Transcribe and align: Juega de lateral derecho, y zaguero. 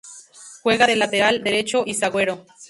Juega 0.63 0.87
de 0.87 0.95
lateral 0.95 1.43
derecho, 1.43 1.83
y 1.85 1.93
zaguero. 1.93 2.43